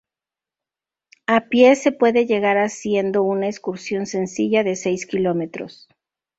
[1.27, 5.89] A pie se puede llegar haciendo una excursión sencilla de seis kilómetros.